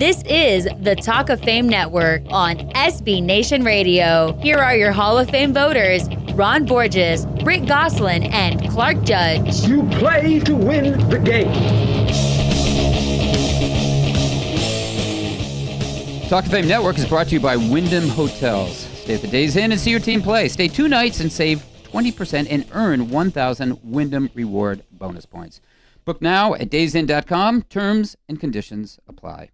This 0.00 0.22
is 0.22 0.66
the 0.80 0.96
Talk 0.96 1.28
of 1.28 1.42
Fame 1.42 1.68
Network 1.68 2.22
on 2.30 2.56
SB 2.70 3.22
Nation 3.22 3.64
Radio. 3.64 4.32
Here 4.40 4.56
are 4.56 4.74
your 4.74 4.92
Hall 4.92 5.18
of 5.18 5.28
Fame 5.28 5.52
voters 5.52 6.08
Ron 6.32 6.64
Borges, 6.64 7.26
Rick 7.44 7.66
Gosselin, 7.66 8.22
and 8.32 8.66
Clark 8.70 9.02
Judge. 9.02 9.62
You 9.66 9.86
play 9.90 10.40
to 10.40 10.56
win 10.56 11.06
the 11.10 11.18
game. 11.18 11.52
Talk 16.30 16.46
of 16.46 16.50
Fame 16.50 16.66
Network 16.66 16.96
is 16.96 17.04
brought 17.04 17.26
to 17.26 17.34
you 17.34 17.40
by 17.40 17.56
Wyndham 17.58 18.08
Hotels. 18.08 18.78
Stay 19.02 19.16
at 19.16 19.20
the 19.20 19.28
Days 19.28 19.54
Inn 19.56 19.70
and 19.70 19.78
see 19.78 19.90
your 19.90 20.00
team 20.00 20.22
play. 20.22 20.48
Stay 20.48 20.68
two 20.68 20.88
nights 20.88 21.20
and 21.20 21.30
save 21.30 21.62
20% 21.82 22.46
and 22.48 22.64
earn 22.72 23.10
1,000 23.10 23.78
Wyndham 23.82 24.30
Reward 24.32 24.82
bonus 24.90 25.26
points. 25.26 25.60
Book 26.06 26.22
now 26.22 26.54
at 26.54 26.70
daysinn.com. 26.70 27.64
Terms 27.64 28.16
and 28.30 28.40
conditions 28.40 28.98
apply. 29.06 29.50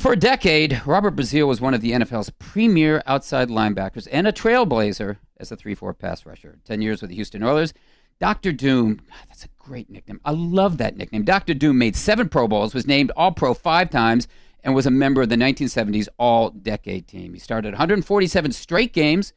For 0.00 0.12
a 0.12 0.16
decade, 0.16 0.82
Robert 0.86 1.14
Brazile 1.14 1.46
was 1.46 1.60
one 1.60 1.72
of 1.72 1.80
the 1.80 1.92
NFL's 1.92 2.30
premier 2.30 3.00
outside 3.06 3.48
linebackers 3.48 4.08
and 4.10 4.26
a 4.26 4.32
trailblazer 4.32 5.18
as 5.38 5.52
a 5.52 5.56
3 5.56 5.76
4 5.76 5.94
pass 5.94 6.26
rusher. 6.26 6.58
10 6.64 6.82
years 6.82 7.00
with 7.00 7.10
the 7.10 7.14
Houston 7.14 7.44
Oilers. 7.44 7.72
Dr. 8.18 8.50
Doom, 8.50 8.96
God, 8.96 9.28
that's 9.28 9.44
a 9.44 9.48
great 9.56 9.88
nickname. 9.88 10.20
I 10.24 10.32
love 10.32 10.78
that 10.78 10.96
nickname. 10.96 11.24
Dr. 11.24 11.54
Doom 11.54 11.78
made 11.78 11.94
seven 11.94 12.28
Pro 12.28 12.48
Bowls, 12.48 12.74
was 12.74 12.88
named 12.88 13.12
All 13.16 13.30
Pro 13.30 13.54
five 13.54 13.88
times, 13.88 14.26
and 14.64 14.74
was 14.74 14.84
a 14.84 14.90
member 14.90 15.22
of 15.22 15.28
the 15.28 15.36
1970s 15.36 16.08
All 16.18 16.50
Decade 16.50 17.06
team. 17.06 17.32
He 17.32 17.38
started 17.38 17.74
147 17.74 18.50
straight 18.50 18.92
games, 18.92 19.32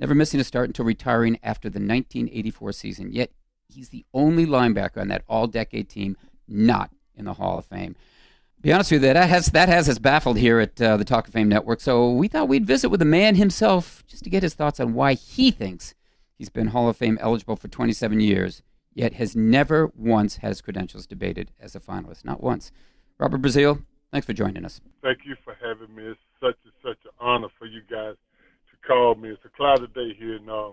never 0.00 0.14
missing 0.14 0.40
a 0.40 0.44
start 0.44 0.68
until 0.68 0.84
retiring 0.84 1.38
after 1.40 1.68
the 1.68 1.78
1984 1.78 2.72
season. 2.72 3.12
Yet 3.12 3.30
he's 3.68 3.90
the 3.90 4.04
only 4.12 4.44
linebacker 4.44 5.00
on 5.00 5.08
that 5.08 5.22
All 5.28 5.46
Decade 5.46 5.88
team 5.88 6.16
not 6.48 6.90
in 7.14 7.26
the 7.26 7.34
Hall 7.34 7.58
of 7.58 7.64
Fame 7.64 7.94
be 8.62 8.72
honest 8.72 8.90
with 8.90 9.02
you, 9.02 9.12
that 9.12 9.28
has 9.28 9.46
that 9.46 9.68
has 9.68 9.88
us 9.88 9.98
baffled 9.98 10.38
here 10.38 10.60
at 10.60 10.80
uh, 10.80 10.96
the 10.96 11.04
Talk 11.04 11.26
of 11.26 11.32
Fame 11.32 11.48
Network. 11.48 11.80
So 11.80 12.10
we 12.10 12.28
thought 12.28 12.48
we'd 12.48 12.66
visit 12.66 12.90
with 12.90 13.00
the 13.00 13.06
man 13.06 13.36
himself 13.36 14.04
just 14.06 14.24
to 14.24 14.30
get 14.30 14.42
his 14.42 14.54
thoughts 14.54 14.78
on 14.78 14.92
why 14.92 15.14
he 15.14 15.50
thinks 15.50 15.94
he's 16.36 16.50
been 16.50 16.68
Hall 16.68 16.88
of 16.88 16.96
Fame 16.96 17.18
eligible 17.20 17.56
for 17.56 17.68
27 17.68 18.20
years, 18.20 18.62
yet 18.92 19.14
has 19.14 19.34
never 19.34 19.90
once 19.96 20.36
had 20.36 20.48
his 20.48 20.60
credentials 20.60 21.06
debated 21.06 21.52
as 21.58 21.74
a 21.74 21.80
finalist. 21.80 22.24
Not 22.24 22.42
once. 22.42 22.70
Robert 23.18 23.40
Brazile, 23.40 23.84
thanks 24.12 24.26
for 24.26 24.32
joining 24.32 24.64
us. 24.64 24.80
Thank 25.02 25.20
you 25.24 25.36
for 25.42 25.56
having 25.62 25.94
me. 25.94 26.04
It's 26.04 26.20
such 26.40 26.56
a, 26.66 26.88
such 26.88 26.98
an 27.04 27.12
honor 27.18 27.48
for 27.58 27.66
you 27.66 27.80
guys 27.90 28.16
to 28.70 28.86
call 28.86 29.14
me. 29.14 29.30
It's 29.30 29.44
a 29.44 29.50
cloudy 29.50 29.86
day 29.94 30.14
here 30.18 30.36
in 30.36 30.48
uh, 30.48 30.70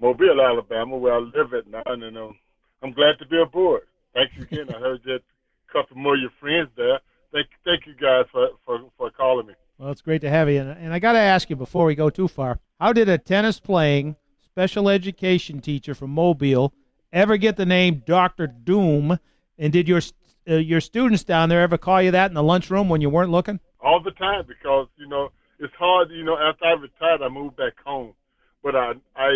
Mobile, 0.00 0.40
Alabama, 0.40 0.96
where 0.96 1.14
I 1.14 1.18
live 1.18 1.52
at 1.52 1.66
now, 1.66 1.82
and 1.86 2.16
um, 2.16 2.38
I'm 2.82 2.92
glad 2.92 3.18
to 3.18 3.26
be 3.26 3.40
aboard. 3.40 3.82
Thanks 4.14 4.32
again. 4.40 4.74
I 4.74 4.78
heard 4.78 5.02
that 5.04 5.20
a 5.20 5.72
couple 5.72 5.98
more 5.98 6.14
of 6.14 6.20
your 6.20 6.32
friends 6.40 6.70
there 6.76 7.00
thank 7.32 7.48
thank 7.64 7.86
you 7.86 7.94
guys 7.94 8.26
for, 8.32 8.48
for, 8.64 8.80
for 8.96 9.10
calling 9.10 9.46
me. 9.46 9.54
Well, 9.78 9.90
it's 9.90 10.02
great 10.02 10.20
to 10.22 10.30
have 10.30 10.48
you. 10.50 10.60
And, 10.60 10.70
and 10.70 10.92
I 10.92 10.98
got 10.98 11.12
to 11.12 11.18
ask 11.18 11.48
you 11.48 11.56
before 11.56 11.86
we 11.86 11.94
go 11.94 12.10
too 12.10 12.28
far 12.28 12.58
how 12.78 12.92
did 12.92 13.08
a 13.08 13.18
tennis 13.18 13.60
playing 13.60 14.16
special 14.44 14.88
education 14.88 15.60
teacher 15.60 15.94
from 15.94 16.10
Mobile 16.10 16.72
ever 17.12 17.36
get 17.36 17.56
the 17.56 17.66
name 17.66 18.02
Dr. 18.06 18.46
Doom? 18.46 19.18
And 19.58 19.72
did 19.72 19.88
your 19.88 20.00
uh, 20.48 20.54
your 20.54 20.80
students 20.80 21.24
down 21.24 21.48
there 21.48 21.60
ever 21.60 21.78
call 21.78 22.02
you 22.02 22.10
that 22.10 22.30
in 22.30 22.34
the 22.34 22.42
lunchroom 22.42 22.88
when 22.88 23.00
you 23.00 23.10
weren't 23.10 23.30
looking? 23.30 23.60
All 23.80 24.00
the 24.02 24.10
time 24.12 24.44
because, 24.46 24.88
you 24.96 25.06
know, 25.06 25.30
it's 25.58 25.74
hard, 25.74 26.10
you 26.10 26.24
know, 26.24 26.38
after 26.38 26.64
I 26.64 26.72
retired, 26.72 27.22
I 27.22 27.28
moved 27.28 27.56
back 27.56 27.74
home. 27.84 28.14
But 28.62 28.74
I, 28.74 28.92
I 29.14 29.28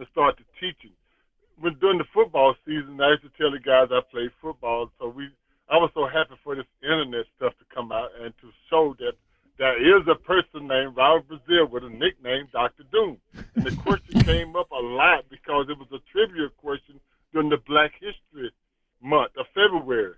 uh, 0.00 0.04
started 0.12 0.44
teaching. 0.58 0.92
When 1.58 1.74
during 1.78 1.98
the 1.98 2.04
football 2.12 2.54
season, 2.66 3.00
I 3.00 3.10
used 3.10 3.22
to 3.22 3.30
tell 3.38 3.50
the 3.50 3.58
guys 3.58 3.88
I 3.90 4.00
played 4.10 4.30
football, 4.40 4.90
so 4.98 5.08
we 5.08 5.28
I 5.70 5.76
was 5.76 5.90
so 5.94 6.06
happy 6.06 6.34
for 6.44 6.54
this 6.54 6.66
internet 6.82 7.26
stuff 7.36 7.54
to 7.58 7.64
come 7.74 7.92
out 7.92 8.10
and 8.20 8.34
to 8.40 8.50
show 8.68 8.94
that 8.98 9.12
there 9.58 9.78
is 9.78 10.06
a 10.08 10.14
person 10.14 10.66
named 10.66 10.96
Robert 10.96 11.28
Brazile 11.28 11.70
with 11.70 11.84
a 11.84 11.88
nickname 11.88 12.48
Dr. 12.52 12.84
Doom. 12.90 13.18
And 13.54 13.64
the 13.64 13.76
question 13.82 14.20
came 14.22 14.56
up 14.56 14.70
a 14.70 14.82
lot 14.82 15.24
because 15.30 15.66
it 15.68 15.78
was 15.78 15.88
a 15.92 16.00
trivia 16.10 16.48
question 16.56 17.00
during 17.32 17.48
the 17.48 17.58
Black 17.66 17.92
History 17.92 18.50
Month 19.02 19.32
of 19.38 19.46
February. 19.54 20.14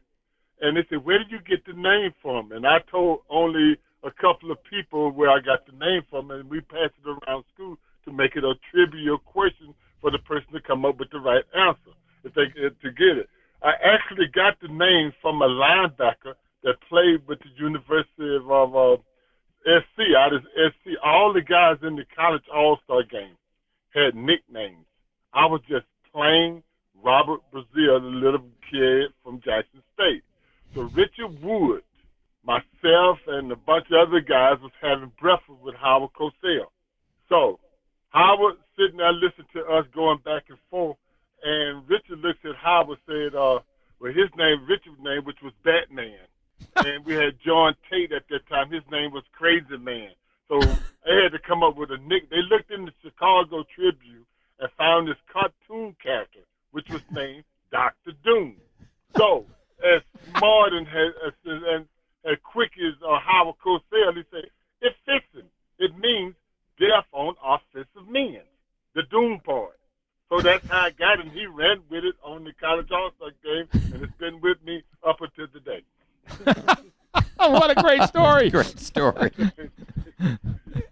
And 0.61 0.77
they 0.77 0.85
said, 0.89 1.05
Where 1.05 1.19
did 1.19 1.31
you 1.31 1.41
get 1.41 1.65
the 1.67 1.73
name 1.73 2.15
from? 2.23 2.53
And 2.53 2.67
I 2.67 2.79
told 2.91 3.21
only 3.29 3.77
a 4.03 4.11
couple 4.11 4.51
of 4.51 4.63
people 4.65 5.11
where 5.11 5.31
I 5.31 5.41
got 5.41 5.67
the 5.67 5.73
name 5.73 6.03
from, 6.11 6.31
and 6.31 6.49
we 6.49 6.61
passed 6.61 6.95
it 7.05 7.09
around 7.09 7.45
school 7.55 7.77
to 8.05 8.13
make 8.13 8.37
it 8.37 8.45
a 8.45 8.55
trivia 8.71 9.17
question 9.25 9.75
for 10.01 10.11
the 10.11 10.19
person 10.19 10.53
to 10.53 10.61
come 10.61 10.85
up 10.85 10.99
with 10.99 11.11
the 11.11 11.19
right 11.19 11.45
answer 11.55 11.97
if 12.23 12.35
they 12.35 12.47
to 12.47 12.93
get 12.93 13.19
it. 13.19 13.29
I 13.63 13.73
actually 13.83 14.27
got 14.29 14.61
the 14.61 14.64
name 14.79 15.13
from 15.23 15.43
a 15.43 15.49
linebacker 15.49 16.35
that 16.63 16.75
played 16.89 17.27
with 17.27 17.39
the 17.41 17.51
University 17.57 18.37
of 18.37 18.77
uh, 18.77 18.97
SC. 19.65 20.15
Out 20.17 20.33
of 20.33 20.43
SC, 20.43 20.93
all 21.05 21.33
the 21.33 21.41
guys 21.41 21.77
in 21.83 21.97
the 21.97 22.05
college 22.17 22.43
All 22.55 22.79
Star 22.85 23.03
game 23.03 23.37
had 23.95 24.15
nicknames. 24.15 24.85
I 25.33 25.47
was 25.47 25.61
just 25.69 25.87
plain 26.13 26.63
Robert 27.03 27.41
Brazile, 27.53 28.01
the 28.01 28.13
little 28.13 28.45
kid 28.71 29.11
from 29.23 29.41
Jackson 29.45 29.83
State. 29.95 30.23
So 30.75 30.83
Richard 30.95 31.43
Wood, 31.43 31.83
myself, 32.45 33.19
and 33.27 33.51
a 33.53 33.57
bunch 33.57 33.87
of 33.91 34.09
other 34.09 34.21
guys 34.21 34.61
was 34.61 34.73
having 34.81 35.13
breakfast 35.21 35.59
with 35.63 35.75
Howard 35.77 36.11
Cosell. 36.19 36.67
So 37.29 37.59
Howard 38.11 38.57
sitting 38.77 38.99
there 38.99 39.13
listening 39.13 39.49
to 39.55 39.65
us 39.65 39.87
going 39.95 40.19
back 40.25 40.45
and 40.49 40.59
forth 40.71 40.97
and 41.45 41.87
Richard 41.89 42.21
looked 42.21 42.45
at 42.47 42.57
Howard 42.57 42.99
said, 43.07 43.37
uh, 43.37 43.61
well, 44.01 44.13
his 44.13 44.31
name, 44.37 44.67
Richard's 44.69 45.01
name, 45.01 45.25
which 45.25 45.43
was 45.43 45.53
Batman. 45.65 46.27
and 46.77 47.05
we 47.05 47.15
had 47.15 47.39
John 47.45 47.75
Tate 47.91 48.13
at 48.13 48.29
that 48.31 48.47
time. 48.49 48.71
His 48.71 48.83
name 48.91 49.13
was 49.13 49.25
Crazy 49.33 49.77
Man. 49.79 50.11
So 50.49 50.61
they 51.05 51.23
had 51.23 51.33
to 51.33 51.39
come 51.39 51.63
up 51.63 51.77
with 51.77 51.91
a 51.91 51.99
nick. 51.99 52.31
They 52.31 52.43
looked 52.43 52.71
in 52.71 52.85
the 52.85 52.93
Chicago 53.03 53.65
Tribune 53.75 54.27
and 54.61 54.71
found 54.77 55.09
this 55.09 55.17
cartoon 55.33 55.97
character, 56.03 56.41
which 56.73 56.87
was 56.91 57.03
named 57.11 57.45
Doctor 57.71 58.13
Doom. 58.25 58.57
So 59.17 59.47
as 59.83 60.03
smart 60.31 60.73
and 60.73 60.87
as, 60.89 61.33
and 61.45 61.87
as 62.25 62.37
quick 62.43 62.73
as 62.79 62.95
uh, 63.03 63.19
Howard 63.21 63.57
Cosell, 63.65 64.17
he 64.17 64.23
said, 64.31 64.51
"It 64.81 64.95
fits 65.05 65.27
him. 65.33 65.49
It 65.79 65.97
means 65.99 66.35
death 66.79 67.07
on 67.13 67.35
offensive 67.45 68.09
men." 68.09 68.43
The 68.95 69.03
Doom 69.11 69.41
part. 69.41 69.79
So 70.29 70.41
that's 70.41 70.65
how 70.69 70.87
I 70.87 70.91
got 70.91 71.21
him. 71.21 71.31
He 71.31 71.47
ran 71.47 71.83
with 71.91 72.05
it 72.05 72.15
on 72.23 72.45
the 72.45 72.53
college 73.25 73.35
all 73.45 73.55
game, 73.55 73.93
and 73.95 74.03
it's 74.03 74.17
been 74.19 74.41
with 74.41 74.63
me 74.65 74.83
up 75.07 75.19
until 75.21 75.47
today. 75.49 75.83
what 77.37 77.71
a 77.71 77.81
great 77.81 78.03
story! 78.03 78.51
great 78.51 78.79
story. 78.79 79.31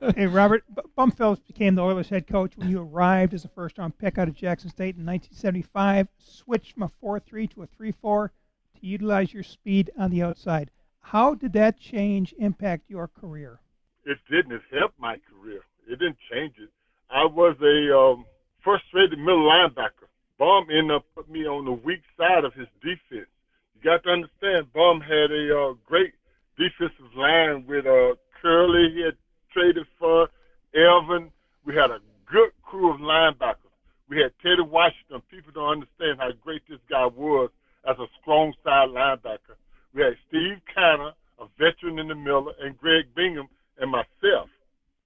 hey, 0.14 0.26
Robert, 0.26 0.64
Bum 0.94 1.10
Phillips 1.10 1.42
became 1.46 1.74
the 1.74 1.82
Oilers 1.82 2.08
head 2.08 2.26
coach 2.26 2.56
when 2.56 2.70
you 2.70 2.80
arrived 2.82 3.34
as 3.34 3.44
a 3.44 3.48
first 3.48 3.78
round 3.78 3.98
pick 3.98 4.18
out 4.18 4.28
of 4.28 4.34
Jackson 4.34 4.70
State 4.70 4.96
in 4.96 5.06
1975, 5.06 6.08
switched 6.18 6.72
from 6.72 6.84
a 6.84 6.88
4 7.00 7.20
3 7.20 7.46
to 7.48 7.62
a 7.62 7.66
3 7.66 7.92
4 7.92 8.32
to 8.80 8.86
utilize 8.86 9.32
your 9.32 9.42
speed 9.42 9.90
on 9.98 10.10
the 10.10 10.22
outside. 10.22 10.70
How 11.00 11.34
did 11.34 11.52
that 11.54 11.78
change 11.78 12.34
impact 12.38 12.88
your 12.88 13.08
career? 13.08 13.60
It 14.04 14.18
didn't. 14.30 14.52
It 14.52 14.62
helped 14.72 14.98
my 14.98 15.16
career. 15.30 15.62
It 15.86 15.98
didn't 15.98 16.18
change 16.30 16.54
it. 16.58 16.70
I 17.10 17.24
was 17.24 17.56
a 17.60 17.96
um, 17.96 18.24
frustrated 18.62 19.18
middle 19.18 19.48
linebacker. 19.48 20.01
Bum 20.42 20.66
ended 20.72 20.90
up 20.90 21.04
putting 21.14 21.34
me 21.34 21.46
on 21.46 21.64
the 21.64 21.70
weak 21.70 22.02
side 22.18 22.42
of 22.44 22.52
his 22.54 22.66
defense. 22.82 23.30
You 23.76 23.80
got 23.84 24.02
to 24.02 24.10
understand, 24.10 24.72
Bum 24.72 25.00
had 25.00 25.30
a 25.30 25.56
uh, 25.56 25.74
great 25.86 26.14
defensive 26.58 27.14
line 27.14 27.64
with 27.64 27.86
uh, 27.86 28.16
Curley. 28.40 28.90
He 28.92 29.02
had 29.02 29.14
traded 29.52 29.86
for 30.00 30.28
Elvin. 30.74 31.30
We 31.64 31.76
had 31.76 31.92
a 31.92 32.00
good 32.26 32.50
crew 32.64 32.92
of 32.92 32.98
linebackers. 32.98 33.70
We 34.08 34.16
had 34.18 34.32
Teddy 34.42 34.62
Washington. 34.68 35.22
People 35.30 35.52
don't 35.54 35.78
understand 35.78 36.18
how 36.18 36.32
great 36.42 36.62
this 36.68 36.80
guy 36.90 37.06
was 37.06 37.50
as 37.88 37.96
a 38.00 38.06
strong 38.20 38.52
side 38.64 38.88
linebacker. 38.88 39.54
We 39.94 40.02
had 40.02 40.16
Steve 40.26 40.58
Kiner, 40.76 41.12
a 41.38 41.46
veteran 41.56 42.00
in 42.00 42.08
the 42.08 42.16
middle, 42.16 42.52
and 42.60 42.76
Greg 42.76 43.04
Bingham 43.14 43.46
and 43.78 43.92
myself. 43.92 44.48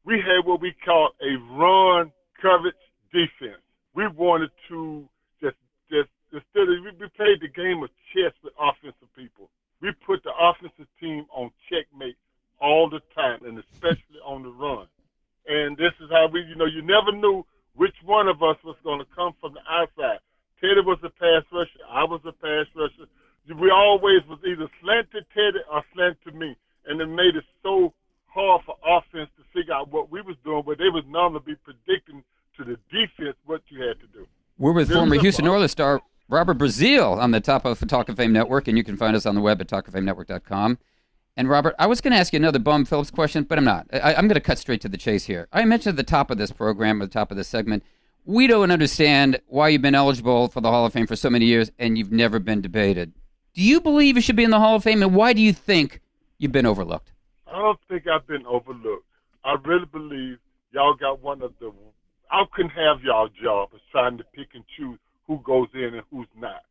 We 0.03 0.15
had 0.15 0.47
what 0.47 0.63
we 0.63 0.75
called 0.83 1.13
a 1.21 1.37
run 1.55 2.11
coverage 2.41 2.75
defense. 3.13 3.61
We 3.95 4.07
wanted 4.09 4.51
to 4.71 5.07
just 5.41 5.57
just 5.91 6.09
instead 6.33 6.63
of 6.63 6.83
we, 6.85 6.91
we 6.99 7.09
played 7.17 7.41
the 7.41 7.49
game 7.49 7.83
of 7.83 7.91
chess 8.13 8.33
with 8.43 8.53
offensive 8.59 9.09
people. 9.17 9.51
We 9.81 9.93
put 10.07 10.23
the 10.25 10.33
offensive 10.39 10.89
team 11.01 11.27
on 11.33 11.51
checkmate 11.71 12.17
all 12.61 12.89
the 12.89 13.01
time, 13.15 13.45
and 13.45 13.59
especially 13.59 14.21
on 14.25 14.43
the 14.43 14.51
run. 14.51 14.87
And 15.47 15.77
this 15.77 15.93
is 16.01 16.11
how 16.11 16.29
we, 16.33 16.43
you 16.43 16.57
know, 16.57 16.65
you 16.65 16.83
never 16.97 17.17
knew 17.17 17.45
which 17.75 17.95
one 18.05 18.29
of 18.29 18.43
us 18.43 18.57
was 18.65 18.77
going 18.83 18.99
to 19.01 19.07
come 19.15 19.33
from 19.41 19.55
the 19.55 19.61
outside. 19.69 20.19
Teddy 20.61 20.81
was 20.81 20.99
a 21.05 21.11
pass 21.11 21.45
rusher. 21.53 21.85
I 21.91 22.05
was 22.05 22.21
a 22.25 22.33
pass 22.33 22.67
rusher. 22.75 23.09
We 23.61 23.71
always 23.71 24.27
was 24.29 24.39
either 24.47 24.69
slant 24.83 25.11
to 25.13 25.21
Teddy 25.35 25.63
or 25.71 25.85
slant 25.95 26.17
to 26.25 26.33
me, 26.33 26.57
and 26.87 27.01
it 27.01 27.07
made 27.07 27.37
it 27.37 27.45
so 27.63 27.93
hard 28.27 28.63
for 28.65 28.77
offense 28.85 29.31
to 29.37 29.45
figure 29.53 29.75
out 29.75 29.93
what 29.93 30.11
we 30.11 30.21
was 30.23 30.37
doing, 30.45 30.63
but 30.67 30.79
they 30.79 30.89
was 30.89 31.05
normally 31.09 31.43
be 31.47 31.55
predicting 31.57 32.25
to 32.57 32.65
the 32.65 32.77
defense 32.91 33.37
what 33.45 33.61
you 33.69 33.83
had 33.87 34.01
to 34.01 34.07
do. 34.09 34.27
We're 34.59 34.73
with 34.73 34.91
former 34.91 35.19
Houston 35.19 35.47
Oilers 35.47 35.73
star 35.73 36.01
Robert 36.29 36.59
Brazile 36.59 37.19
on 37.19 37.31
the 37.31 37.41
top 37.41 37.65
of 37.65 37.79
the 37.79 37.87
Talk 37.87 38.09
of 38.09 38.17
Fame 38.17 38.33
Network, 38.33 38.67
and 38.67 38.77
you 38.77 38.83
can 38.83 38.97
find 38.97 39.15
us 39.15 39.27
on 39.27 39.35
the 39.35 39.41
web 39.41 39.61
at 39.61 39.69
talkoffamenetwork.com. 39.69 40.79
And 41.37 41.51
Robert, 41.51 41.75
I 41.79 41.87
was 41.87 42.01
going 42.01 42.13
to 42.13 42.19
ask 42.19 42.33
you 42.33 42.39
another 42.39 42.59
Bum 42.59 42.87
Phillips 42.87 43.11
question, 43.11 43.45
but 43.45 43.59
I'm 43.59 43.65
not. 43.65 43.87
I, 43.93 44.15
I'm 44.15 44.27
going 44.27 44.35
to 44.35 44.41
cut 44.41 44.59
straight 44.59 44.81
to 44.81 44.89
the 44.89 44.97
chase 44.97 45.27
here. 45.27 45.49
I 45.53 45.65
mentioned 45.67 45.93
at 45.93 45.97
the 45.97 46.11
top 46.11 46.31
of 46.31 46.39
this 46.39 46.51
program, 46.51 47.03
at 47.03 47.11
the 47.11 47.13
top 47.13 47.31
of 47.31 47.37
this 47.37 47.49
segment, 47.49 47.83
we 48.25 48.47
don't 48.47 48.71
understand 48.71 49.41
why 49.47 49.69
you've 49.69 49.83
been 49.83 49.95
eligible 49.95 50.49
for 50.49 50.63
the 50.63 50.71
Hall 50.71 50.87
of 50.87 50.95
Fame 50.95 51.07
for 51.07 51.15
so 51.15 51.29
many 51.29 51.45
years 51.45 51.71
and 51.79 51.99
you've 51.99 52.11
never 52.11 52.39
been 52.39 52.63
debated. 52.63 53.13
Do 53.53 53.63
you 53.63 53.81
believe 53.81 54.17
you 54.17 54.23
should 54.23 54.37
be 54.37 54.45
in 54.45 54.51
the 54.51 54.59
Hall 54.59 54.77
of 54.77 54.83
Fame, 54.83 55.03
and 55.03 55.15
why 55.15 55.33
do 55.33 55.41
you 55.41 55.53
think 55.53 56.01
you've 56.39 56.53
been 56.53 56.67
overlooked? 56.67 57.13
I 57.47 57.59
don't 57.59 57.79
think 57.89 58.07
I've 58.07 58.27
been 58.27 58.45
overlooked. 58.47 59.07
I 59.45 59.57
really 59.65 59.87
believe 59.87 60.39
y'all 60.73 60.95
got 60.95 61.23
one 61.23 61.41
of 61.41 61.53
the. 61.61 61.73
I 62.31 62.45
couldn't 62.53 62.73
have 62.73 63.03
y'all 63.03 63.29
job 63.43 63.71
of 63.73 63.81
trying 63.93 64.19
to 64.19 64.25
pick 64.35 64.49
and 64.55 64.65
choose 64.77 64.99
who 65.27 65.39
goes 65.45 65.69
in 65.73 65.95
and 65.95 66.03
who's 66.11 66.27
not. 66.39 66.65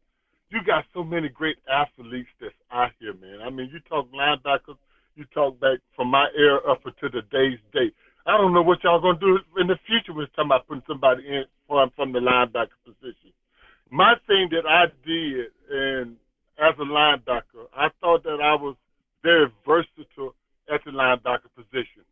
You 0.50 0.62
got 0.64 0.86
so 0.94 1.04
many 1.04 1.30
great 1.30 1.58
athletes 1.70 2.30
that's 2.40 2.54
out 2.72 2.92
here, 3.00 3.14
man. 3.14 3.42
I 3.42 3.50
mean, 3.50 3.70
you 3.74 3.80
talk 3.90 4.08
linebackers, 4.12 4.78
you 5.16 5.26
talk 5.34 5.60
back 5.60 5.80
from 5.96 6.10
my 6.10 6.28
era 6.38 6.60
up 6.70 6.86
until 6.86 7.10
today's 7.10 7.60
date. 7.74 7.94
I 8.28 8.38
don't 8.38 8.54
know 8.54 8.62
what 8.62 8.84
y'all 8.84 9.02
gonna 9.02 9.20
do 9.20 9.40
in 9.58 9.68
the 9.68 9.78
future 9.86 10.20
it's 10.22 10.32
talking 10.36 10.50
about 10.50 10.68
putting 10.68 10.84
somebody 10.88 11.28
in 11.28 11.46
from 11.68 11.92
from 11.96 12.12
the 12.12 12.20
linebacker 12.20 12.78
position. 12.86 13.34
My 13.92 14.16
thing 14.28 14.50
that 14.52 14.66
I 14.68 14.86
did, 15.06 15.48
and 15.70 16.18
as 16.58 16.74
a 16.80 16.86
linebacker, 16.86 17.70
I 17.76 17.90
thought 18.02 18.24
that 18.24 18.40
I 18.42 18.56
was 18.56 18.76
very 19.24 19.48
versatile 19.66 20.34
at 20.74 20.82
the 20.86 20.92
linebacker 20.92 21.50
position. 21.56 22.06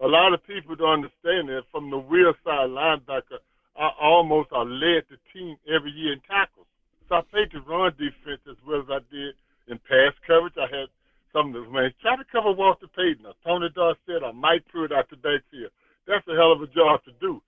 A 0.00 0.06
lot 0.06 0.34
of 0.34 0.44
people 0.46 0.74
don't 0.74 1.04
understand 1.04 1.48
that 1.48 1.62
from 1.70 1.90
the 1.90 1.98
real 1.98 2.34
side 2.44 2.70
linebacker, 2.70 3.38
I 3.76 3.90
almost 4.00 4.50
I 4.52 4.62
led 4.62 5.04
the 5.10 5.18
team 5.32 5.56
every 5.72 5.90
year 5.92 6.12
in 6.14 6.20
tackles. 6.28 6.66
So 7.08 7.16
I 7.16 7.22
played 7.30 7.52
the 7.52 7.60
run 7.60 7.92
defense 7.98 8.40
as 8.48 8.56
well 8.66 8.80
as 8.80 8.88
I 8.90 9.00
did 9.12 9.34
in 9.68 9.78
pass 9.78 10.12
coverage. 10.26 10.54
I 10.56 10.68
had 10.70 10.88
some 11.32 11.54
of 11.54 11.64
the 11.64 11.70
man 11.70 11.92
try 12.00 12.16
to 12.16 12.24
cover 12.30 12.52
Walter 12.52 12.86
Payton 12.88 13.26
or 13.26 13.34
Tony 13.44 13.68
Dorsett 13.74 14.22
or 14.22 14.32
Mike 14.32 14.64
Pruitt 14.68 14.92
out 14.92 15.08
the 15.10 15.16
backfield. 15.16 15.72
That's 16.06 16.26
a 16.28 16.34
hell 16.34 16.52
of 16.52 16.62
a 16.62 16.66
job 16.66 17.04
to 17.04 17.12
do. 17.20 17.42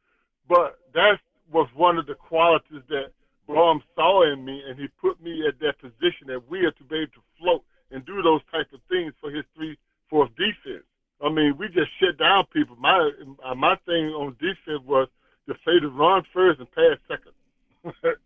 But 0.48 0.78
that 0.94 1.18
was 1.52 1.68
one 1.74 1.98
of 1.98 2.06
the 2.06 2.14
qualities 2.14 2.82
that 2.88 3.12
Bum 3.46 3.82
saw 3.94 4.30
in 4.32 4.44
me, 4.44 4.62
and 4.66 4.78
he 4.78 4.88
put 5.00 5.22
me 5.22 5.44
at 5.46 5.60
that 5.60 5.78
position 5.78 6.28
that 6.28 6.48
we 6.48 6.60
wheel 6.60 6.72
to 6.72 6.84
be 6.84 6.96
able 6.96 7.12
to 7.12 7.24
float 7.38 7.62
and 7.90 8.04
do 8.06 8.22
those 8.22 8.40
type 8.50 8.72
of 8.72 8.80
things 8.88 9.12
for 9.20 9.30
his 9.30 9.44
three 9.54 9.76
fourth 10.08 10.30
defense. 10.36 10.84
I 11.22 11.28
mean, 11.28 11.56
we 11.58 11.68
just 11.68 11.90
shut 12.00 12.18
down 12.18 12.44
people. 12.52 12.76
My 12.76 13.10
my 13.56 13.76
thing 13.86 14.06
on 14.16 14.36
defense 14.40 14.82
was 14.84 15.08
to 15.46 15.54
play 15.62 15.78
the 15.80 15.88
run 15.88 16.22
first 16.32 16.60
and 16.60 16.68
pass 16.72 16.96
second. 17.06 18.16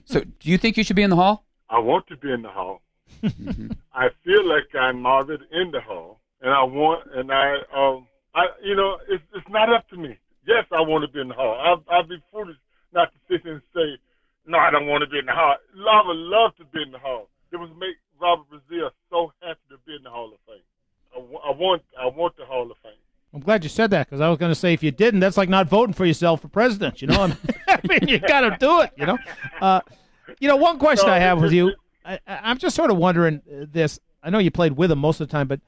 so, 0.06 0.22
do 0.46 0.52
you 0.52 0.58
think 0.58 0.76
you 0.76 0.84
should 0.84 0.94
be 0.94 1.02
in 1.02 1.10
the 1.10 1.16
Hall? 1.16 1.44
I 1.68 1.80
want 1.80 2.06
to 2.06 2.16
be 2.16 2.30
in 2.30 2.42
the 2.42 2.48
Hall. 2.48 2.80
I 3.92 4.10
feel 4.24 4.48
like 4.48 4.72
I'm 4.78 5.04
already 5.04 5.42
in 5.50 5.72
the 5.72 5.80
Hall, 5.80 6.20
and 6.40 6.54
I 6.54 6.62
want, 6.62 7.02
and 7.12 7.32
I, 7.32 7.56
um, 7.74 8.06
I, 8.32 8.46
you 8.62 8.76
know, 8.76 8.96
it's 9.08 9.24
it's 9.34 9.48
not 9.48 9.74
up 9.74 9.88
to 9.88 9.96
me. 9.96 10.16
Yes, 10.46 10.64
I 10.70 10.82
want 10.82 11.02
to 11.02 11.08
be 11.08 11.20
in 11.20 11.26
the 11.26 11.34
Hall. 11.34 11.82
I, 11.90 11.98
I'd 11.98 12.08
be 12.08 12.22
foolish 12.30 12.54
not 12.94 13.08
to 13.12 13.18
sit 13.28 13.44
and 13.44 13.60
say, 13.74 13.98
no, 14.46 14.58
I 14.58 14.70
don't 14.70 14.86
want 14.86 15.02
to 15.02 15.10
be 15.10 15.18
in 15.18 15.26
the 15.26 15.32
Hall. 15.32 15.56
I 15.90 16.02
would 16.06 16.16
love 16.16 16.54
to 16.58 16.64
be 16.66 16.80
in 16.80 16.92
the 16.92 16.98
Hall. 17.00 17.28
It 17.50 17.56
would 17.56 17.76
make 17.76 17.96
Robert 18.20 18.46
Brazile 18.48 18.90
so 19.10 19.32
happy 19.42 19.58
to 19.70 19.78
be 19.84 19.96
in 19.96 20.04
the 20.04 20.10
Hall 20.10 20.32
of 20.32 20.38
Fame. 20.46 20.62
I, 21.12 21.48
I 21.48 21.56
want, 21.56 21.82
I 22.00 22.06
want 22.06 22.36
the 22.36 22.44
Hall 22.44 22.70
of 22.70 22.76
Fame. 22.84 22.92
I'm 23.34 23.40
glad 23.40 23.64
you 23.64 23.68
said 23.68 23.90
that 23.90 24.06
because 24.06 24.20
I 24.20 24.28
was 24.28 24.38
going 24.38 24.52
to 24.52 24.54
say 24.54 24.72
if 24.72 24.84
you 24.84 24.92
didn't, 24.92 25.18
that's 25.18 25.36
like 25.36 25.48
not 25.48 25.66
voting 25.66 25.92
for 25.92 26.06
yourself 26.06 26.40
for 26.42 26.48
president. 26.48 27.02
You 27.02 27.08
know, 27.08 27.20
I 27.20 27.26
mean, 27.26 27.36
I 27.66 27.80
mean 27.88 28.06
you 28.06 28.20
got 28.20 28.42
to 28.42 28.56
do 28.60 28.82
it. 28.82 28.92
You 28.96 29.06
know, 29.06 29.18
uh, 29.60 29.80
you 30.40 30.48
know. 30.48 30.56
One 30.56 30.78
question 30.78 31.08
No, 31.08 31.14
I 31.14 31.18
have 31.18 31.40
with 31.40 31.52
you, 31.52 31.74
I, 32.04 32.14
I- 32.26 32.40
I'm 32.44 32.58
just 32.58 32.76
sort 32.76 32.90
of 32.90 32.96
wondering 32.96 33.42
this. 33.46 33.98
I 34.22 34.30
know 34.30 34.38
you 34.38 34.50
played 34.50 34.72
with 34.76 34.90
him 34.90 34.98
most 34.98 35.20
of 35.20 35.28
the 35.28 35.32
time, 35.32 35.46
but 35.46 35.60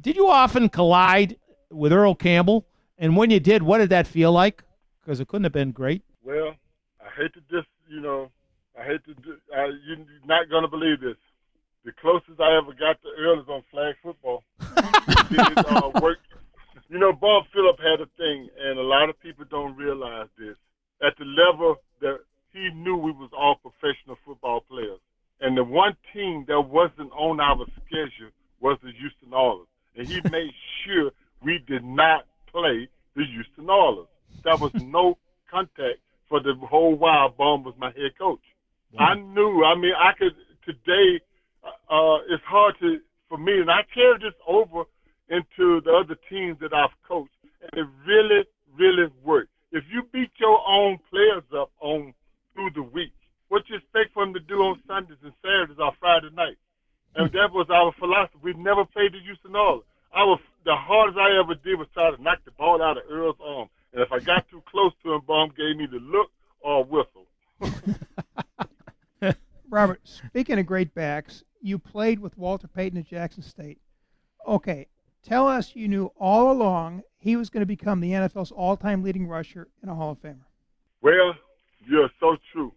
did 0.00 0.16
you 0.16 0.28
often 0.28 0.68
collide 0.68 1.36
with 1.70 1.92
Earl 1.92 2.14
Campbell? 2.14 2.66
And 2.98 3.16
when 3.16 3.30
you 3.30 3.40
did, 3.40 3.62
what 3.62 3.78
did 3.78 3.90
that 3.90 4.06
feel 4.06 4.30
like? 4.32 4.62
Because 5.00 5.20
it 5.20 5.28
couldn't 5.28 5.44
have 5.44 5.52
been 5.52 5.72
great. 5.72 6.02
Well, 6.22 6.54
I 7.00 7.08
hate 7.20 7.32
to 7.34 7.40
just, 7.50 7.68
you 7.88 8.00
know, 8.00 8.30
I 8.78 8.84
hate 8.84 9.04
to. 9.06 9.14
Do, 9.14 9.36
uh, 9.56 9.66
you're 9.86 9.98
not 10.24 10.48
gonna 10.50 10.68
believe 10.68 11.00
this. 11.00 11.16
The 11.84 11.92
closest 12.00 12.40
I 12.40 12.56
ever 12.56 12.72
got 12.72 13.00
to 13.02 13.08
Earl 13.18 13.40
is 13.40 13.48
on 13.48 13.62
flag 13.70 13.94
football. 14.02 14.42
Did 15.30 15.58
uh, 15.58 15.90
work. 16.00 16.18
You 16.88 16.98
know, 16.98 17.12
Bob 17.12 17.44
Phillip 17.52 17.78
had 17.78 18.00
a 18.00 18.06
thing, 18.16 18.48
and 18.60 18.78
a 18.78 18.82
lot 18.82 19.08
of 19.10 19.18
people 19.20 19.44
don't 19.50 19.76
realize 19.76 20.28
this. 20.38 20.56
At 21.02 21.16
the 21.18 21.24
level 21.24 21.76
that 22.00 22.20
he 22.54 22.70
knew 22.70 22.96
we 22.96 23.12
was 23.12 23.30
all 23.36 23.56
professional 23.56 24.16
football 24.24 24.60
players, 24.60 25.00
and 25.40 25.56
the 25.56 25.64
one 25.64 25.96
team 26.12 26.44
that 26.48 26.60
wasn't 26.60 27.12
on 27.12 27.40
our 27.40 27.66
schedule 27.84 28.30
was 28.60 28.78
the 28.82 28.92
Houston 28.92 29.34
Oilers, 29.34 29.66
and 29.96 30.06
he 30.06 30.20
made 30.30 30.52
sure 30.84 31.10
we 31.42 31.58
did 31.66 31.84
not 31.84 32.26
play 32.50 32.88
the 33.16 33.24
Houston 33.24 33.68
Oilers. 33.68 34.06
There 34.44 34.56
was 34.56 34.72
no 34.74 35.18
contact 35.50 35.98
for 36.28 36.40
the 36.40 36.54
whole 36.54 36.94
while 36.94 37.28
Bum 37.28 37.64
was 37.64 37.74
my 37.78 37.88
head 37.88 38.16
coach. 38.18 38.40
I 38.98 39.14
knew. 39.14 39.64
I 39.64 39.74
mean, 39.74 39.92
I 39.98 40.12
could 40.16 40.34
today. 40.64 41.20
Uh, 41.64 42.18
it's 42.30 42.44
hard 42.44 42.76
to 42.80 43.00
for 43.28 43.38
me, 43.38 43.60
and 43.60 43.70
I 43.70 43.80
carry 43.92 44.18
this 44.18 44.34
over 44.46 44.84
into 45.28 45.80
the 45.80 45.92
other 45.92 46.16
teams 46.30 46.58
that 46.60 46.72
I've 46.72 46.94
coached, 47.08 47.34
and 47.60 47.70
it 47.74 47.86
really, 48.06 48.44
really 48.78 49.10
worked. 49.24 49.50
If 49.72 49.84
you 49.90 50.02
beat 50.12 50.30
your 50.38 50.60
own 50.68 50.98
players 51.10 51.42
up 51.56 51.72
on 51.80 52.14
through 52.54 52.70
the 52.74 52.82
week, 52.82 53.12
what 53.48 53.62
you 53.68 53.76
expect 53.76 54.14
for 54.14 54.24
them 54.24 54.34
to 54.34 54.40
do 54.40 54.54
on 54.54 54.80
Sundays 54.86 55.18
and 55.22 55.32
Saturdays 55.42 55.78
or 55.78 55.92
Friday 55.98 56.30
night? 56.34 56.56
And 57.16 57.30
that 57.32 57.52
was 57.52 57.66
our 57.70 57.92
We 58.54 58.62
never 58.62 58.84
played 58.84 59.12
the 59.12 59.20
Houston 59.20 59.56
Oilers. 59.56 59.84
I 60.14 60.22
was 60.22 60.38
the 60.64 60.76
hardest 60.76 61.18
I 61.18 61.38
ever 61.40 61.54
did 61.56 61.78
was 61.78 61.88
try 61.92 62.14
to 62.14 62.22
knock 62.22 62.38
the 62.44 62.52
ball 62.52 62.80
out 62.80 62.96
of 62.96 63.02
Earl's 63.10 63.36
arm, 63.44 63.68
and 63.92 64.00
if 64.00 64.12
I 64.12 64.20
got 64.20 64.48
too 64.48 64.62
close 64.70 64.92
to 65.02 65.14
him, 65.14 65.22
Bum 65.26 65.52
gave 65.56 65.76
me 65.76 65.86
the 65.86 65.98
look 65.98 66.30
or 66.60 66.80
a 66.80 66.86
whistle. 66.86 67.26
Robert, 69.68 70.00
speaking 70.04 70.58
of 70.58 70.66
great 70.66 70.94
backs, 70.94 71.42
you 71.60 71.78
played 71.78 72.20
with 72.20 72.38
Walter 72.38 72.68
Payton 72.68 72.98
at 72.98 73.06
Jackson 73.06 73.42
State. 73.42 73.80
Okay, 74.46 74.86
tell 75.24 75.48
us 75.48 75.74
you 75.74 75.88
knew 75.88 76.12
all 76.16 76.52
along 76.52 77.02
he 77.18 77.34
was 77.34 77.50
going 77.50 77.62
to 77.62 77.66
become 77.66 78.00
the 78.00 78.12
NFL's 78.12 78.52
all-time 78.52 79.02
leading 79.02 79.26
rusher 79.26 79.68
and 79.82 79.90
a 79.90 79.94
Hall 79.94 80.12
of 80.12 80.20
Famer. 80.20 80.44
Well, 81.02 81.34
you're 81.86 82.10
so 82.20 82.36
true. 82.52 82.72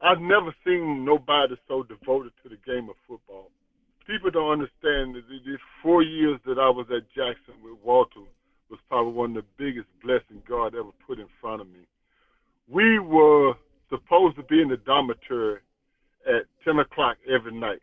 I've 0.00 0.20
never 0.20 0.54
seen 0.64 1.04
nobody 1.04 1.56
so 1.66 1.82
devoted 1.82 2.32
to 2.44 2.50
the 2.50 2.58
game 2.64 2.88
of 2.88 2.94
football. 3.08 3.27
People 4.08 4.30
don't 4.30 4.52
understand 4.52 5.14
that 5.14 5.28
the- 5.28 5.38
these 5.40 5.60
four 5.82 6.02
years 6.02 6.40
that 6.46 6.58
I 6.58 6.70
was 6.70 6.90
at 6.90 7.10
Jackson 7.10 7.60
with 7.62 7.78
Walter 7.82 8.20
was 8.70 8.80
probably 8.88 9.12
one 9.12 9.36
of 9.36 9.44
the 9.44 9.50
biggest 9.58 9.86
blessings 10.00 10.42
God 10.46 10.74
ever 10.74 10.92
put 11.06 11.18
in 11.18 11.28
front 11.40 11.60
of 11.60 11.68
me. 11.68 11.86
We 12.68 12.98
were 12.98 13.54
supposed 13.90 14.36
to 14.36 14.42
be 14.44 14.62
in 14.62 14.68
the 14.68 14.78
dormitory 14.78 15.60
at 16.26 16.46
10 16.64 16.78
o'clock 16.78 17.18
every 17.26 17.52
night. 17.52 17.82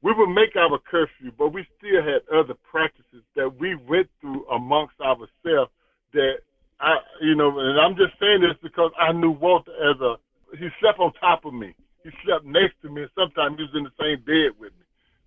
We 0.00 0.12
would 0.12 0.28
make 0.28 0.54
our 0.54 0.78
curfew, 0.78 1.32
but 1.32 1.48
we 1.48 1.66
still 1.76 2.02
had 2.02 2.22
other 2.28 2.54
practices 2.54 3.24
that 3.34 3.52
we 3.56 3.74
went 3.74 4.08
through 4.20 4.46
amongst 4.50 5.00
ourselves 5.00 5.72
that 6.12 6.42
I, 6.78 7.00
you 7.20 7.34
know, 7.34 7.58
and 7.58 7.80
I'm 7.80 7.96
just 7.96 8.16
saying 8.20 8.42
this 8.42 8.56
because 8.62 8.92
I 8.96 9.10
knew 9.10 9.30
Walter 9.32 9.72
as 9.90 10.00
a, 10.00 10.18
he 10.56 10.68
slept 10.78 11.00
on 11.00 11.12
top 11.14 11.44
of 11.44 11.52
me. 11.52 11.74
He 12.04 12.10
slept 12.24 12.44
next 12.44 12.80
to 12.82 12.90
me, 12.90 13.02
and 13.02 13.10
sometimes 13.16 13.56
he 13.56 13.64
was 13.64 13.74
in 13.74 13.84
the 13.84 13.92
same 13.98 14.20
bed 14.20 14.52
with 14.60 14.72
me. 14.74 14.83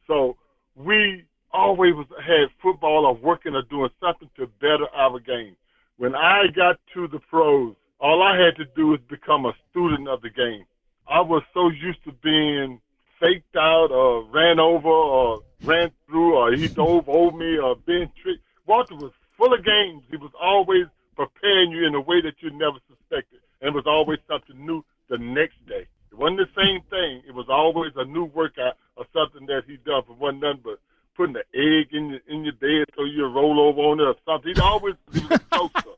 So 0.07 0.37
we 0.75 1.23
always 1.51 1.93
had 2.25 2.47
football 2.61 3.05
or 3.05 3.13
working 3.15 3.55
or 3.55 3.63
doing 3.63 3.89
something 4.01 4.29
to 4.37 4.47
better 4.59 4.87
our 4.95 5.19
game. 5.19 5.55
When 5.97 6.15
I 6.15 6.47
got 6.47 6.79
to 6.93 7.07
the 7.07 7.19
pros, 7.19 7.75
all 7.99 8.21
I 8.21 8.39
had 8.39 8.55
to 8.57 8.65
do 8.75 8.87
was 8.87 8.99
become 9.09 9.45
a 9.45 9.53
student 9.69 10.07
of 10.07 10.21
the 10.21 10.29
game. 10.29 10.65
I 11.07 11.21
was 11.21 11.43
so 11.53 11.69
used 11.69 12.03
to 12.03 12.11
being 12.11 12.79
faked 13.19 13.55
out 13.55 13.91
or 13.91 14.23
ran 14.25 14.59
over 14.59 14.87
or 14.87 15.41
ran 15.63 15.91
through 16.05 16.35
or 16.35 16.51
he 16.51 16.67
dove 16.67 17.09
over 17.09 17.35
me 17.35 17.57
or 17.57 17.75
being 17.75 18.11
tricked. 18.21 18.43
Walter 18.67 18.95
was 18.95 19.11
full 19.37 19.53
of 19.53 19.63
games. 19.65 20.03
He 20.11 20.17
was 20.17 20.31
always 20.39 20.85
preparing 21.15 21.71
you 21.71 21.87
in 21.87 21.95
a 21.95 22.01
way 22.01 22.21
that 22.21 22.35
you 22.41 22.51
never 22.51 22.77
suspected. 22.87 23.39
And 23.61 23.69
it 23.69 23.73
was 23.73 23.87
always 23.87 24.19
something 24.27 24.63
new 24.63 24.83
the 25.09 25.17
next 25.17 25.65
day. 25.67 25.87
It 26.11 26.17
wasn't 26.17 26.39
the 26.39 26.61
same 26.61 26.81
thing. 26.89 27.23
It 27.27 27.33
was 27.33 27.47
always 27.49 27.93
a 27.95 28.05
new 28.05 28.25
workout 28.25 28.77
or 28.95 29.05
something 29.13 29.47
that 29.47 29.63
he 29.65 29.77
done 29.77 30.03
for 30.05 30.13
one 30.13 30.39
nothing 30.39 30.61
but 30.63 30.79
putting 31.15 31.35
an 31.35 31.43
egg 31.53 31.87
in 31.93 32.09
your, 32.09 32.19
in 32.27 32.43
your 32.43 32.53
bed 32.53 32.93
so 32.95 33.03
you 33.03 33.25
roll 33.25 33.59
over 33.59 33.81
on 33.81 33.99
it 33.99 34.03
or 34.03 34.15
something. 34.25 34.53
He 34.53 34.61
always 34.61 34.95
he 35.11 35.19
was 35.21 35.31
a 35.31 35.39
jokester. 35.55 35.93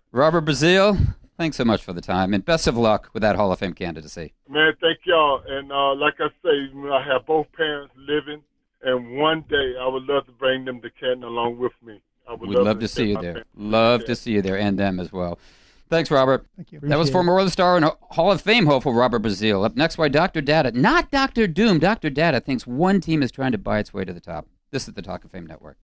Robert 0.50 0.62
Brazile, 0.62 1.16
thanks 1.38 1.58
so 1.58 1.64
much 1.64 1.84
for 1.84 1.94
the 1.94 2.02
time, 2.02 2.34
and 2.34 2.44
best 2.44 2.66
of 2.66 2.76
luck 2.76 3.12
with 3.14 3.22
that 3.22 3.36
Hall 3.36 3.52
of 3.52 3.60
Fame 3.60 3.74
candidacy. 3.74 4.34
Man, 4.50 4.74
thank 4.82 5.00
y'all. 5.04 5.44
And 5.48 5.72
uh, 5.72 5.94
like 5.94 6.16
I 6.20 6.30
say, 6.44 6.90
I 6.92 7.04
have 7.04 7.28
both 7.28 7.46
parents 7.54 7.94
living, 7.96 8.42
and 8.82 9.18
one 9.18 9.42
day 9.48 9.76
I 9.80 9.88
would 9.88 10.04
love 10.04 10.26
to 10.26 10.32
bring 10.32 10.66
them 10.66 10.82
to 10.82 10.90
Canton 10.90 11.24
along 11.24 11.60
with 11.60 11.74
me. 11.86 12.02
I 12.28 12.34
would 12.34 12.50
We'd 12.50 12.58
love 12.58 12.80
to 12.80 12.88
see 12.88 13.10
you 13.10 13.22
there. 13.22 13.44
Love 13.56 14.06
to 14.06 14.16
see 14.16 14.32
you 14.32 14.42
there, 14.42 14.58
and 14.58 14.80
them 14.80 15.00
as 15.00 15.12
well. 15.12 15.38
Thanks, 15.88 16.10
Robert. 16.10 16.48
Thank 16.56 16.72
you. 16.72 16.80
That 16.80 16.98
was 16.98 17.10
Appreciate 17.10 17.14
former 17.14 17.40
Oilers 17.40 17.54
star 17.54 17.78
and 17.78 17.86
Hall 18.10 18.32
of 18.32 18.42
Fame 18.42 18.66
hopeful 18.66 18.94
Robert 18.94 19.22
Brazile. 19.22 19.64
Up 19.64 19.76
next 19.76 20.00
why 20.00 20.08
Dr. 20.08 20.42
Data. 20.42 20.72
Not 20.72 21.12
Dr. 21.12 21.46
Doom. 21.46 21.78
Dr. 21.78 22.10
Data 22.10 22.40
thinks 22.40 22.66
one 22.66 23.02
team 23.02 23.22
is 23.22 23.32
trying 23.32 23.52
to 23.52 23.60
buy 23.60 23.78
its 23.78 23.94
way 23.94 24.04
to 24.04 24.14
the 24.14 24.20
top. 24.20 24.48
This 24.72 24.88
is 24.88 24.96
the 24.96 25.02
Talk 25.04 25.24
of 25.24 25.32
Fame 25.32 25.46
Network. 25.46 25.78